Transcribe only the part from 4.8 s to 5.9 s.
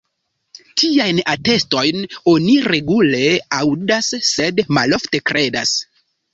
malofte kredas.